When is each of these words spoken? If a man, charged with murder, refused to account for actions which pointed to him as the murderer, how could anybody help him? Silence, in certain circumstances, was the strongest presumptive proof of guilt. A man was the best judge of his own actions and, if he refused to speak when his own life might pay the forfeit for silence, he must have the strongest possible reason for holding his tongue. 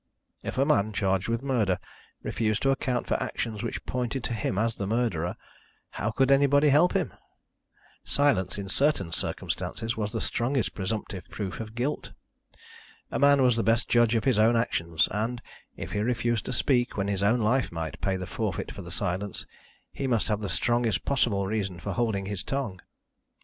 If 0.41 0.57
a 0.57 0.65
man, 0.65 0.93
charged 0.93 1.27
with 1.27 1.43
murder, 1.43 1.77
refused 2.23 2.63
to 2.63 2.71
account 2.71 3.05
for 3.05 3.21
actions 3.21 3.61
which 3.61 3.85
pointed 3.85 4.23
to 4.23 4.33
him 4.33 4.57
as 4.57 4.75
the 4.77 4.87
murderer, 4.87 5.35
how 5.91 6.09
could 6.09 6.31
anybody 6.31 6.69
help 6.69 6.93
him? 6.93 7.13
Silence, 8.03 8.57
in 8.57 8.67
certain 8.67 9.11
circumstances, 9.11 9.95
was 9.95 10.11
the 10.11 10.19
strongest 10.19 10.73
presumptive 10.73 11.25
proof 11.29 11.59
of 11.59 11.75
guilt. 11.75 12.13
A 13.11 13.19
man 13.19 13.43
was 13.43 13.55
the 13.55 13.61
best 13.61 13.87
judge 13.89 14.15
of 14.15 14.23
his 14.23 14.39
own 14.39 14.55
actions 14.55 15.07
and, 15.11 15.39
if 15.77 15.91
he 15.91 15.99
refused 15.99 16.45
to 16.45 16.51
speak 16.53 16.97
when 16.97 17.07
his 17.07 17.21
own 17.21 17.39
life 17.39 17.71
might 17.71 18.01
pay 18.01 18.15
the 18.17 18.25
forfeit 18.25 18.71
for 18.71 18.89
silence, 18.89 19.45
he 19.91 20.07
must 20.07 20.29
have 20.29 20.41
the 20.41 20.49
strongest 20.49 21.05
possible 21.05 21.45
reason 21.45 21.79
for 21.79 21.91
holding 21.93 22.25
his 22.25 22.43
tongue. 22.43 22.81